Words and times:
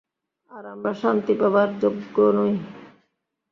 আর 0.51 0.63
আমরা 0.65 0.91
শাস্তি 1.01 1.33
পাবার 1.33 1.69
যোগ্য 1.81 2.15
নই। 2.37 2.53